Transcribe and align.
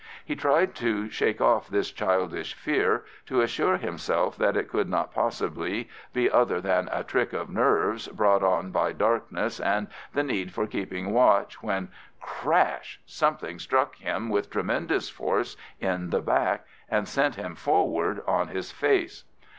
He 0.25 0.35
tried 0.35 0.73
to 0.77 1.09
shake 1.11 1.41
off 1.41 1.67
this 1.69 1.91
childish 1.91 2.55
fear, 2.55 3.05
to 3.27 3.41
assure 3.41 3.77
himself 3.77 4.35
that 4.37 4.57
it 4.57 4.67
could 4.67 4.89
not 4.89 5.13
possibly 5.13 5.89
be 6.11 6.27
other 6.27 6.59
than 6.59 6.89
a 6.91 7.03
trick 7.03 7.33
of 7.33 7.51
"nerves" 7.51 8.07
brought 8.07 8.41
on 8.41 8.71
by 8.71 8.93
darkness 8.93 9.59
and 9.59 9.87
the 10.11 10.23
need 10.23 10.53
for 10.53 10.65
keeping 10.65 11.13
watch, 11.13 11.61
when 11.61 11.89
crash! 12.19 12.99
something 13.05 13.59
struck 13.59 13.95
him 13.97 14.29
with 14.29 14.49
tremendous 14.49 15.07
force 15.07 15.55
in 15.79 16.09
the 16.09 16.21
back 16.21 16.65
and 16.89 17.07
sent 17.07 17.35
him 17.35 17.53
forward 17.53 18.23
on 18.25 18.47
his 18.47 18.71
face. 18.71 19.25